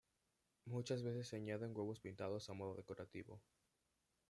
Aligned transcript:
Muchas 0.65 1.03
veces 1.03 1.27
se 1.27 1.35
añaden 1.35 1.77
huevos 1.77 1.99
pintados 1.99 2.49
a 2.49 2.53
modo 2.53 2.73
decorativo. 2.75 3.39